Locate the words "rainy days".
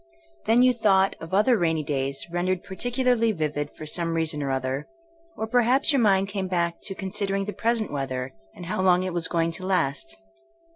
1.59-2.25